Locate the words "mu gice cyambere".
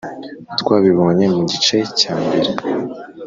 1.33-2.49